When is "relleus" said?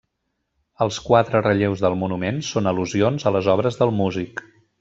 1.47-1.85